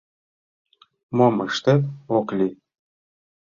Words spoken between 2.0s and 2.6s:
ок лий...